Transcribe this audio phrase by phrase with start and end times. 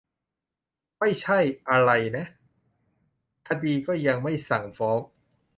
[0.99, 1.39] ไม่ใช่
[1.69, 2.25] อะไรนะ
[3.47, 4.99] คดีก็ยังไม่สั่งฟ้อง